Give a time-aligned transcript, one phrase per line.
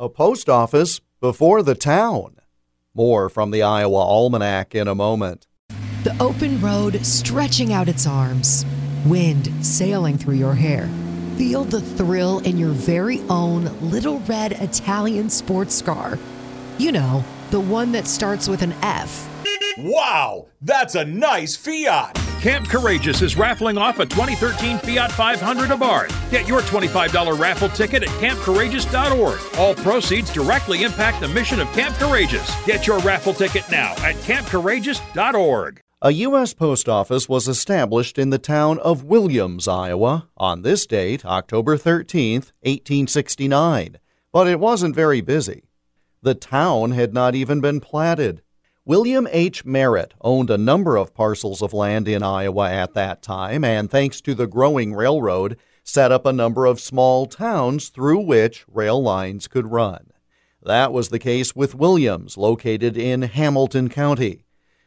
[0.00, 2.36] a post office before the town.
[2.94, 5.48] More from the Iowa Almanac in a moment.
[6.04, 8.64] The open road stretching out its arms,
[9.06, 10.88] wind sailing through your hair.
[11.36, 16.16] Feel the thrill in your very own little red Italian sports car.
[16.78, 19.28] You know, the one that starts with an F.
[19.78, 22.14] Wow, that's a nice Fiat.
[22.40, 26.17] Camp Courageous is raffling off a 2013 Fiat 500 Abarth.
[26.30, 29.40] Get your $25 raffle ticket at campcourageous.org.
[29.58, 32.54] All proceeds directly impact the mission of Camp Courageous.
[32.66, 35.82] Get your raffle ticket now at campcourageous.org.
[36.00, 36.54] A U.S.
[36.54, 42.34] post office was established in the town of Williams, Iowa, on this date, October 13,
[42.34, 43.98] 1869,
[44.32, 45.64] but it wasn't very busy.
[46.22, 48.42] The town had not even been platted.
[48.84, 49.64] William H.
[49.64, 54.20] Merritt owned a number of parcels of land in Iowa at that time, and thanks
[54.20, 55.56] to the growing railroad,
[55.88, 60.10] set up a number of small towns through which rail lines could run.
[60.62, 64.44] That was the case with Williams, located in Hamilton County.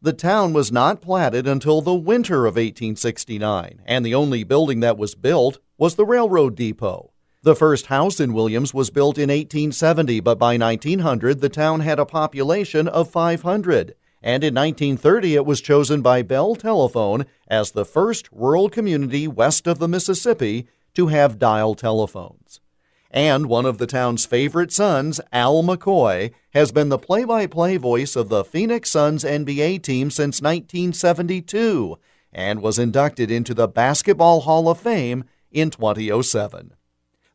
[0.00, 4.96] The town was not platted until the winter of 1869, and the only building that
[4.96, 7.12] was built was the railroad depot.
[7.42, 11.98] The first house in Williams was built in 1870, but by 1900 the town had
[11.98, 17.84] a population of 500, and in 1930 it was chosen by Bell Telephone as the
[17.84, 22.60] first rural community west of the Mississippi to have dial telephones
[23.14, 27.76] and one of the town's favorite sons, Al McCoy, has been the play by play
[27.76, 31.96] voice of the Phoenix Suns NBA team since 1972
[32.32, 36.74] and was inducted into the Basketball Hall of Fame in 2007.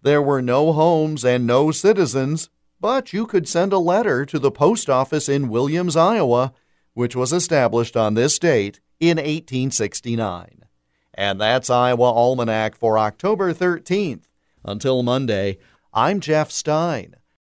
[0.02, 2.50] There were no homes and no citizens,
[2.82, 6.52] but you could send a letter to the post office in Williams, Iowa,
[6.94, 10.59] which was established on this date in 1869.
[11.20, 14.22] And that's Iowa Almanac for October 13th.
[14.64, 15.58] Until Monday,
[15.94, 17.18] I'm Jeff Stein.